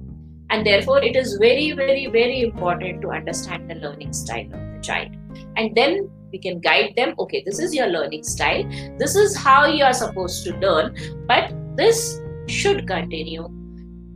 And 0.49 0.65
therefore, 0.65 1.03
it 1.03 1.15
is 1.15 1.37
very, 1.37 1.73
very, 1.73 2.07
very 2.07 2.41
important 2.41 3.01
to 3.01 3.11
understand 3.11 3.69
the 3.69 3.75
learning 3.75 4.13
style 4.13 4.45
of 4.45 4.51
the 4.51 4.79
child. 4.81 5.15
And 5.57 5.75
then 5.75 6.09
we 6.31 6.39
can 6.39 6.59
guide 6.59 6.93
them 6.95 7.13
okay, 7.19 7.43
this 7.45 7.59
is 7.59 7.73
your 7.73 7.87
learning 7.87 8.23
style. 8.23 8.63
This 8.97 9.15
is 9.15 9.35
how 9.35 9.65
you 9.67 9.83
are 9.83 9.93
supposed 9.93 10.43
to 10.45 10.57
learn. 10.57 10.95
But 11.27 11.53
this 11.75 12.19
should 12.47 12.87
continue 12.87 13.47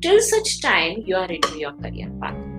till 0.01 0.19
such 0.21 0.61
time 0.61 1.03
you 1.05 1.15
are 1.15 1.31
into 1.31 1.57
your 1.59 1.73
career 1.73 2.11
path. 2.19 2.52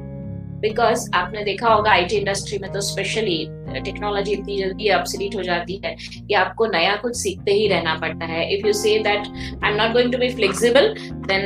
Because 0.65 1.09
आपने 1.15 1.45
देखा 1.45 1.69
होगा 1.69 1.91
I 1.91 2.05
T 2.05 2.17
industry 2.17 2.59
में 2.59 2.71
तो 2.73 2.81
specially 2.81 3.39
technology 3.85 4.33
इतनी 4.33 4.57
जल्दी 4.59 4.89
अपसिलीट 4.97 5.37
हो 5.37 5.43
जाती 5.43 5.81
है 5.85 5.95
कि 6.15 6.35
आपको 6.35 6.67
नया 6.67 6.95
कुछ 6.97 7.17
सीखते 7.17 7.53
ही 7.53 7.67
रहना 7.69 7.95
पड़ता 7.95 8.27
है। 8.27 8.43
If 8.55 8.67
you 8.67 8.73
say 8.73 8.99
that 8.99 9.27
I 9.65 9.71
am 9.71 9.77
not 9.83 9.93
going 9.93 10.13
to 10.13 10.19
be 10.19 10.29
flexible 10.35 10.95
then 11.29 11.45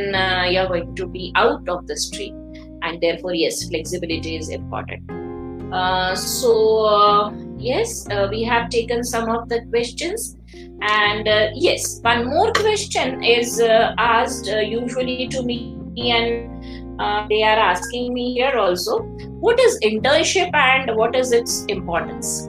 you 0.53 0.61
are 0.61 0.69
going 0.69 0.97
to 0.97 1.07
be 1.07 1.33
out 1.37 1.69
of 1.69 1.85
the 1.85 1.95
stream 2.07 2.35
and 2.85 3.01
therefore 3.23 3.37
yes 3.37 3.65
flexibility 3.69 4.37
is 4.37 4.53
important 4.53 5.17
so 6.19 6.53
yes 7.63 8.05
we 8.31 8.45
have 8.45 8.67
taken 8.73 9.03
some 9.13 9.33
of 9.37 9.49
the 9.49 9.63
question 9.71 10.17
and 10.81 11.29
uh, 11.29 11.51
yes 11.55 12.01
one 12.03 12.21
more 12.27 12.51
question 12.53 13.23
is 13.25 13.61
uh, 13.61 13.95
asked 13.99 14.49
uh, 14.49 14.61
usually 14.61 15.27
to 15.29 15.43
me 15.43 15.57
and 16.11 16.58
uh, 16.99 17.27
they 17.29 17.43
are 17.45 17.59
asking 17.61 18.13
me 18.13 18.33
here 18.35 18.57
also 18.57 19.01
what 19.41 19.59
is 19.61 19.79
internship 19.81 20.55
and 20.55 20.97
what 20.97 21.15
is 21.15 21.33
its 21.33 21.65
importance? 21.69 22.49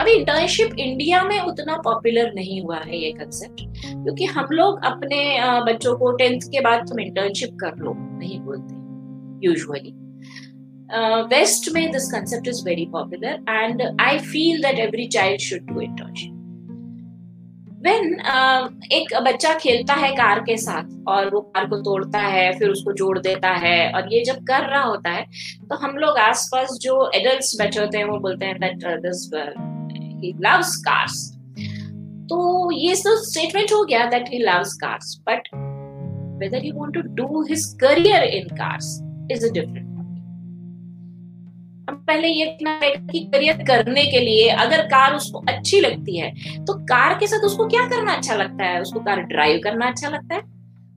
अभी 0.00 0.12
internship 0.12 0.74
India 0.78 1.22
में 1.22 1.40
उतना 1.40 1.76
popular 1.84 2.32
नहीं 2.34 2.60
हुआ 2.62 2.76
है 2.76 2.98
ये 2.98 3.10
concept 3.12 3.60
क्योंकि 3.82 4.24
हम 4.26 4.46
लोग 4.52 4.84
अपने 4.84 5.18
बच्चों 5.66 5.94
को 5.98 6.12
टेंथ 6.16 6.48
के 6.52 6.60
बाद 6.60 6.88
तुम 6.88 7.00
इंटर्नशिप 7.00 7.56
कर 7.60 7.76
लो 7.76 7.92
नहीं 7.96 8.40
बोलते 8.40 9.46
यूजुअली 9.46 9.92
वेस्ट 11.34 11.72
में 11.74 11.90
this 11.92 12.10
concept 12.12 12.48
is 12.48 12.64
very 12.66 12.86
popular 12.92 13.44
and 13.48 13.82
I 14.00 14.18
feel 14.32 14.62
that 14.62 14.78
every 14.78 15.06
child 15.08 15.40
should 15.40 15.66
do 15.66 15.80
internship 15.80 16.39
when 17.80 18.14
uh, 18.22 18.70
एक 18.92 19.14
बच्चा 19.24 19.52
खेलता 19.58 19.94
है 19.94 20.10
कार 20.16 20.40
के 20.40 20.56
साथ 20.56 20.88
और 21.08 21.28
वो 21.34 21.40
कार 21.40 21.66
को 21.66 21.76
तोड़ता 21.76 22.18
है 22.18 22.52
फिर 22.58 22.68
उसको 22.68 22.92
जोड़ 22.92 23.18
देता 23.18 23.50
है 23.56 23.92
और 23.92 24.12
ये 24.12 24.22
जब 24.24 24.42
कर 24.44 24.68
रहा 24.70 24.82
होता 24.82 25.10
है 25.10 25.24
तो 25.70 25.76
हम 25.76 25.96
लोग 25.96 26.18
आसपास 26.18 26.78
जो 26.82 27.10
एडल्ट 27.14 27.62
बच्चे 27.62 27.80
होते 27.80 27.98
हैं 27.98 28.04
वो 28.04 28.18
बोलते 28.18 28.46
हैं 28.46 28.58
that 28.60 28.84
this 29.02 29.28
he 30.22 30.32
loves 30.46 30.76
cars 30.88 31.26
तो 32.30 32.38
ये 32.72 32.94
तो 32.94 33.16
स्टेटमेंट 33.24 33.72
हो 33.72 33.84
गया 33.84 34.04
that 34.10 34.28
he 34.28 34.38
loves 34.38 34.74
cars 34.80 35.18
but 35.28 35.48
whether 36.40 36.62
he 36.62 36.72
want 36.72 36.94
to 36.94 37.00
do 37.16 37.42
his 37.42 37.64
career 37.80 38.24
in 38.34 38.56
cars 38.56 38.98
is 39.32 39.46
a 39.46 39.52
different 39.52 39.89
पहले 42.10 42.28
ये 42.28 42.46
कि 42.62 43.18
करियर 43.24 43.56
करने 43.62 44.04
के 44.04 44.20
लिए 44.20 44.48
अगर 44.48 44.82
कार 44.86 45.14
उसको 45.14 45.42
अच्छी 45.48 45.80
लगती 45.80 46.18
है 46.18 46.30
तो 46.64 46.74
कार 46.84 47.14
के 47.14 47.26
साथ 47.26 47.44
उसको 47.44 47.66
क्या 47.66 47.88
करना 47.88 48.12
अच्छा 48.12 48.34
लगता 48.34 48.64
है? 48.64 48.80
उसको 48.80 49.00
कार 49.00 49.20
ड्राइव 49.22 49.60
करना 49.64 49.86
अच्छा 49.86 50.08
लगता 50.08 50.34
है? 50.34 50.42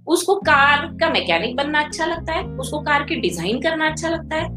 उसको 0.07 0.35
कार 0.35 0.85
का 1.01 1.09
मैकेनिक 1.09 1.55
बनना 1.55 1.81
अच्छा 1.81 2.05
लगता 2.05 2.33
है? 2.33 2.43
उसको 2.43 2.79
कार 2.79 3.03
की 3.03 3.15
डिज़ाइन 3.15 3.61
करना 3.61 3.89
अच्छा 3.89 4.09
लगता 4.09 4.35
है? 4.35 4.49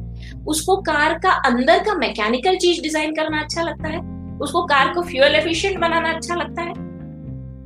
उसको 0.47 0.77
कार 0.83 1.19
का 1.19 1.31
अंदर 1.31 1.79
का 1.79 1.95
मैकेनिकल 1.95 2.57
चीज़ 2.57 2.83
डिज़ाइन 2.83 3.15
करना 3.15 3.41
अच्छा 3.41 3.63
लगता 3.63 3.89
है? 3.89 4.01
उसको 4.39 4.65
कार 4.65 4.95
को 4.95 5.03
फ्यूल 5.03 5.35
एफिशिएंट 5.35 5.79
बनाना 5.79 6.13
अच्छा 6.13 6.35
लगता 6.35 6.63
है? 6.63 6.86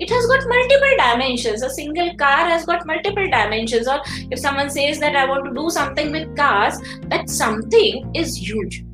It 0.00 0.10
has 0.10 0.26
got 0.26 0.46
multiple 0.48 0.94
dimensions. 0.98 1.62
A 1.62 1.70
single 1.70 2.14
car 2.16 2.48
has 2.48 2.64
got 2.64 2.86
multiple 2.86 3.26
dimensions. 3.30 3.86
Or 3.86 4.00
if 4.30 4.38
someone 4.38 4.70
says 4.70 5.00
that 5.00 5.14
I 5.14 5.26
want 5.28 5.44
to 5.44 5.54
do 5.54 5.68
something 5.70 6.10
with 6.10 6.36
cars, 6.36 6.78
that 7.08 7.28
something 7.28 8.10
is 8.14 8.36
huge. 8.36 8.84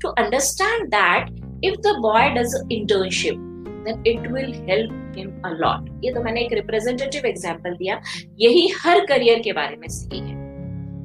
To 0.00 0.12
understand 0.18 0.92
that, 0.92 1.28
if 1.62 1.80
the 1.82 1.98
boy 2.00 2.32
does 2.34 2.54
an 2.54 2.68
internship, 2.68 3.44
then 3.84 4.02
it 4.04 4.30
will 4.30 4.52
help 4.66 5.16
him 5.16 5.40
a 5.44 5.54
lot. 5.62 5.84
ये 6.04 6.12
तो 6.14 6.22
मैंने 6.22 6.40
एक 6.40 6.52
representative 6.52 7.26
example 7.26 7.74
दिया 7.76 8.00
यही 8.40 8.66
her 8.84 9.04
career 9.06 9.38
के 9.42 9.52
बारे 9.52 9.76
में 9.76 9.88
सही 9.88 10.18
है 10.18 10.36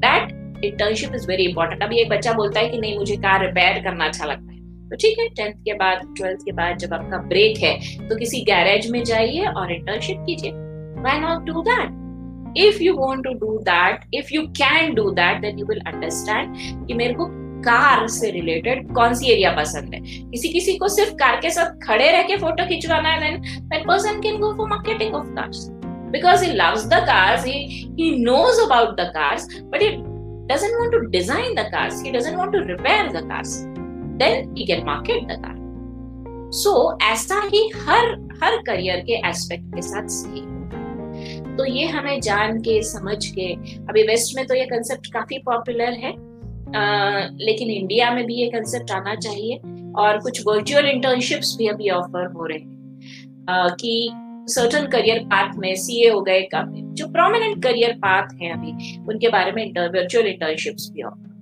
that 0.06 0.64
internship 0.66 1.16
is 1.16 1.28
very 1.28 1.46
important 1.50 1.84
अभी 1.84 2.00
एक 2.02 2.10
बच्चा 2.10 2.34
बोलता 2.34 2.60
है 2.60 2.70
कि 2.70 2.78
नहीं 2.78 2.98
मुझे 2.98 3.16
कार 3.26 3.46
रिपेयर 3.46 3.82
करना 3.84 4.06
अच्छा 4.06 4.26
लगता 4.26 4.53
है 4.53 4.53
तो 4.94 4.98
ठीक 5.02 5.20
है 5.20 5.28
टेंथ 5.38 5.54
के 5.66 5.74
बाद 5.74 6.02
ट्वेल्थ 6.18 6.42
के 6.46 6.52
बाद 6.58 6.78
जब 6.78 6.94
आपका 6.94 7.18
ब्रेक 7.30 7.58
है 7.64 7.74
तो 8.10 8.16
किसी 8.16 8.42
गैरेज 8.50 8.90
में 8.92 9.04
जाइए 9.04 9.46
और 9.48 9.72
इंटर्नशिप 9.74 10.18
कीजिए 10.28 10.52
why 11.06 11.14
not 11.22 11.48
do 11.48 11.62
that 11.68 11.96
if 12.66 12.78
you 12.82 12.92
want 12.98 13.26
to 13.28 13.32
do 13.40 13.56
that 13.70 14.04
if 14.20 14.30
you 14.36 14.44
can 14.60 14.94
do 15.00 15.06
that 15.16 15.42
then 15.46 15.58
you 15.62 15.66
will 15.72 15.82
understand 15.94 16.62
कि 16.88 16.94
मेरे 17.00 17.14
को 17.14 17.28
कार 17.66 18.08
से 18.18 18.32
रिलेटेड 18.32 18.94
कौन 18.96 19.14
सी 19.16 19.32
एरिया 19.32 19.56
पसंद 19.58 19.94
है 19.94 20.02
किसी 20.06 20.54
किसी 20.54 20.78
को 20.78 20.88
सिर्फ़ 20.98 21.14
कार 21.24 21.40
के 21.42 21.52
साथ 21.58 21.76
खड़े 21.88 22.12
रह 22.12 22.24
के 22.28 22.38
फ़ोटो 22.46 22.68
खिंचवाना 22.70 23.10
है 23.10 23.20
then 23.22 23.42
that 23.70 23.88
person 23.88 24.22
can 24.22 24.40
go 24.40 24.54
for 24.58 24.70
marketing 24.70 25.16
of 25.16 25.36
cars 25.40 25.70
because 26.14 26.44
he 26.46 26.50
loves 26.58 26.84
the 26.90 26.98
cars 27.06 27.46
he 27.50 27.60
he 28.00 28.08
knows 28.26 28.60
about 28.64 28.92
the 28.98 29.12
cars 29.14 29.52
but 29.72 29.86
he 29.86 29.94
doesn't 30.52 30.82
want 30.82 30.98
to 30.98 31.06
design 31.20 31.62
the 31.62 31.70
cars 31.72 32.02
he 32.08 32.18
doesn't 32.18 32.44
want 32.44 32.58
to 32.58 32.68
repair 32.68 33.06
the 33.16 33.24
cars 33.32 33.62
then 34.24 34.56
he 34.56 34.68
can 34.68 34.86
market 34.86 35.28
the 35.32 35.42
car. 35.44 35.58
So 36.56 36.98
ऐसा 37.02 37.42
ही 37.54 37.72
हर 37.76 38.30
her 38.44 38.58
career 38.58 38.98
के 38.98 39.14
aspect 39.30 39.76
के 39.76 39.82
साथ 39.82 40.08
सही 40.08 40.42
तो 41.56 41.66
ये 41.66 41.86
हमें 41.86 42.22
जान 42.22 42.60
के 42.60 42.82
समझ 42.82 43.26
के 43.26 43.54
अभी 43.76 44.04
वेस्ट 44.04 44.36
में 44.36 44.46
तो 44.48 44.56
ये 44.56 44.66
कंसेप्ट 44.66 45.08
काफ़ी 45.08 45.38
पॉपुलर 45.38 45.94
है 45.94 46.12
आ, 46.76 47.20
लेकिन 47.42 47.70
इंडिया 47.70 48.12
में 48.12 48.26
भी 48.26 48.36
ये 48.36 48.48
कंसेप्ट 48.48 48.92
आना 48.92 49.16
चाहिए 49.16 49.56
और 49.98 50.20
कुछ 50.20 50.48
वर्चुअल 50.48 50.86
इंटर्नशिप्स 50.86 51.56
भी 51.58 51.68
अभी 51.68 51.90
ऑफ़र 51.90 52.32
हो 52.32 52.46
रहे 52.46 52.58
हैं। 52.58 52.74
कि 53.50 54.12
सर्टन 54.54 54.88
करियर 54.88 55.20
पाथ 55.20 55.54
में 55.58 55.76
सीए 55.76 56.10
हो 56.10 56.22
गए 56.22 56.48
जो 56.56 57.08
प्रोमिनेंट 57.08 57.64
करियर 57.64 57.92
पाथ 57.92 58.28
हैं 58.42 58.54
अभी 58.54 58.98
उनके 59.08 59.30
बारे 59.30 59.52
में 59.52 59.72
वर्चुअल 59.72 60.26
इंटर्नशिप्स 60.26 60.90
भी 60.92 61.04
ऑफ़र 61.04 61.33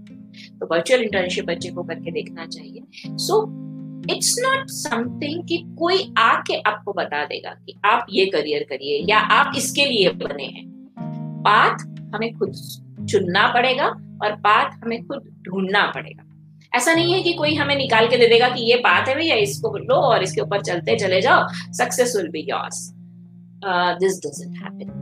तो 0.62 0.68
वर्चुअल 0.72 1.02
इंटर्नशिप 1.02 1.46
बच्चे 1.46 1.70
को 1.70 1.84
करके 1.84 2.12
देखना 2.12 2.46
चाहिए। 2.48 3.16
सो 3.18 3.42
इट्स 4.10 4.36
नॉट 4.40 4.70
समथिंग 4.70 5.44
कि 5.48 5.58
कोई 5.80 6.14
आके 6.20 6.60
आपको 6.62 6.94
बता 6.94 7.24
देगा 7.26 7.50
कि 7.66 7.80
आप 7.86 8.06
ये 8.10 8.26
करियर 8.26 8.66
करिए 8.70 9.06
या 9.10 9.20
आप 9.36 9.54
इसके 9.58 9.86
लिए 9.86 10.10
बने 10.18 10.46
हैं। 10.46 10.66
पाथ 11.46 11.86
हमें 12.16 12.34
खुद 12.34 12.54
चुनना 13.10 13.48
पड़ेगा 13.54 13.88
और 14.24 14.36
पाथ 14.38 14.80
हमें 14.84 15.04
खुद 15.04 15.30
ढूंढना 15.48 15.86
पड़ेगा। 15.96 16.24
ऐसा 16.74 16.94
नहीं 16.94 17.14
है 17.14 17.22
कि 17.24 17.34
कोई 17.34 17.56
हमें 17.56 17.76
निकाल 17.76 18.08
के 18.08 18.18
दे 18.18 18.28
देगा 18.28 18.50
कि 18.50 18.70
ये 18.72 18.76
बात 18.78 19.08
है 19.08 19.16
भैया, 19.16 19.36
इसको 19.38 19.78
लो 19.78 19.96
और 19.96 20.24
इसके 20.24 20.42
ऊपर 20.42 20.62
चलते 20.62 20.96
चले 21.00 21.22
जाओ 21.22 21.48
success 21.74 22.16
will 22.18 22.30
be 22.30 22.46
yours 22.50 22.90
this 24.00 24.20
doesn't 24.20 24.58
happen 24.58 25.01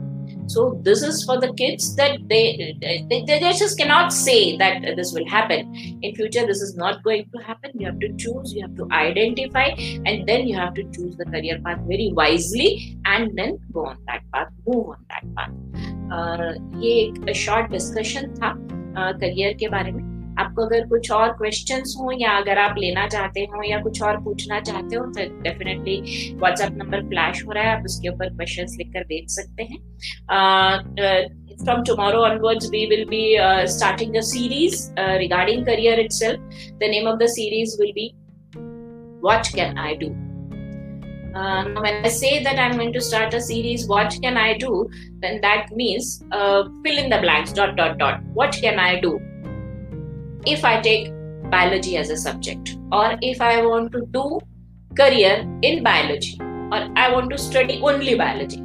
so 0.49 0.79
this 0.83 1.01
is 1.01 1.23
for 1.23 1.39
the 1.39 1.51
kids 1.53 1.95
that 1.95 2.17
they, 2.27 2.75
they 2.81 3.23
they 3.25 3.39
just 3.39 3.77
cannot 3.77 4.13
say 4.13 4.57
that 4.57 4.81
this 4.95 5.13
will 5.13 5.27
happen 5.27 5.73
in 5.75 6.15
future 6.15 6.45
this 6.45 6.61
is 6.61 6.75
not 6.75 7.03
going 7.03 7.27
to 7.35 7.43
happen 7.43 7.71
you 7.75 7.85
have 7.85 7.99
to 7.99 8.11
choose 8.13 8.53
you 8.53 8.61
have 8.61 8.75
to 8.75 8.87
identify 8.91 9.67
and 10.05 10.27
then 10.27 10.47
you 10.47 10.55
have 10.55 10.73
to 10.73 10.83
choose 10.91 11.15
the 11.17 11.25
career 11.25 11.59
path 11.65 11.79
very 11.87 12.11
wisely 12.13 12.97
and 13.05 13.37
then 13.37 13.57
go 13.73 13.85
on 13.85 13.97
that 14.07 14.21
path 14.33 14.49
move 14.67 14.89
on 14.89 15.05
that 15.09 15.25
path 15.35 15.53
uh, 16.11 16.51
ये 16.81 16.91
एक 17.01 17.33
short 17.35 17.71
discussion 17.71 18.33
था 18.41 18.53
career 18.97 19.53
uh, 19.53 19.59
के 19.59 19.67
बारे 19.69 19.91
में 19.91 20.08
अगर 20.62 20.86
कुछ 20.88 21.10
और 21.10 21.32
question 21.32 21.82
हो 22.00 22.10
या 22.20 22.30
अगर 22.36 22.58
आप 22.58 22.74
लेना 22.78 23.06
चाहते 23.08 23.40
हो 23.40 23.62
या 23.70 23.80
कुछ 23.82 24.02
और 24.02 24.20
पूछना 24.24 24.60
चाहते 24.60 24.96
हो 24.96 25.04
तो 25.06 25.42
डेफिनेटली 25.42 25.98
व्हाट्सएप 26.40 26.72
नंबर 26.76 27.02
फ्लैश 27.08 27.44
हो 27.46 27.52
रहा 27.52 27.64
है 27.64 27.76
आप 27.76 27.84
उसके 27.84 28.08
ऊपर 28.08 28.34
क्वेश्चन 28.36 28.76
लिख 28.78 28.92
कर 28.94 29.04
भेज 29.04 29.28
सकते 29.30 29.62
हैं 29.62 29.78
from 31.64 31.82
tomorrow 31.84 32.22
onwards 32.24 32.70
we 32.70 32.86
will 32.86 33.04
be 33.04 33.26
starting 33.76 34.20
series 34.30 34.88
regarding 34.98 35.66
career 35.66 36.00
it 36.00 36.12
the 36.82 36.90
name 36.90 37.08
of 37.08 37.18
the 37.24 37.26
series 37.36 37.76
will 37.82 37.92
be 37.92 38.10
what 39.28 39.54
can 39.56 39.78
I 39.78 39.94
do 39.94 40.14
Uh, 41.32 41.64
when 41.74 42.04
I 42.04 42.08
say 42.08 42.42
that 42.42 42.58
I'm 42.58 42.72
going 42.72 42.92
to 42.92 43.00
start 43.00 43.34
a 43.34 43.40
series, 43.40 43.86
what 43.86 44.16
can 44.20 44.36
I 44.36 44.58
do? 44.58 44.90
Then 45.20 45.40
that 45.42 45.70
means 45.70 46.24
uh, 46.32 46.64
fill 46.84 46.98
in 46.98 47.08
the 47.08 47.18
blanks, 47.18 47.52
dot, 47.52 47.76
dot, 47.76 47.98
dot. 47.98 48.20
What 48.34 48.52
can 48.52 48.80
I 48.80 49.00
do? 49.00 49.20
If 50.46 50.64
I 50.64 50.80
take 50.80 51.12
biology 51.50 51.96
as 51.96 52.10
a 52.10 52.16
subject, 52.16 52.76
or 52.92 53.16
if 53.20 53.40
I 53.40 53.62
want 53.64 53.92
to 53.92 54.06
do 54.10 54.40
career 54.96 55.46
in 55.62 55.82
biology, 55.82 56.38
or 56.40 56.88
I 56.96 57.12
want 57.12 57.30
to 57.30 57.38
study 57.38 57.80
only 57.82 58.14
biology. 58.14 58.62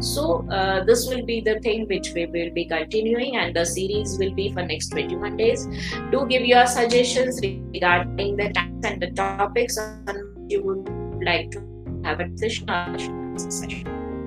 So 0.00 0.48
uh, 0.50 0.82
this 0.84 1.06
will 1.08 1.24
be 1.26 1.40
the 1.42 1.60
thing 1.60 1.86
which 1.86 2.12
we 2.14 2.26
will 2.26 2.50
be 2.52 2.64
continuing, 2.64 3.36
and 3.36 3.54
the 3.54 3.66
series 3.66 4.18
will 4.18 4.32
be 4.32 4.52
for 4.52 4.62
next 4.62 4.88
21 4.88 5.36
days. 5.36 5.66
Do 6.10 6.26
give 6.26 6.44
your 6.44 6.66
suggestions 6.66 7.40
regarding 7.42 8.36
the 8.36 8.50
tasks 8.52 8.84
and 8.84 9.02
the 9.02 9.10
topics 9.10 9.76
on 9.78 10.46
you 10.48 10.62
would 10.62 10.88
like 11.22 11.50
to 11.52 11.60
have 12.04 12.20
a 12.20 12.28
session. 12.36 12.68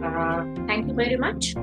Uh, 0.04 0.46
thank 0.68 0.88
you 0.88 0.94
very 0.94 1.18
much. 1.18 1.56